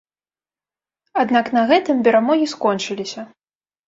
Аднак 1.23 1.51
на 1.57 1.63
гэтым 1.71 1.99
перамогі 2.07 2.47
скончыліся. 2.55 3.21